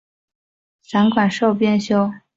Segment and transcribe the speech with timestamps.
[0.81, 2.11] 散馆授编修。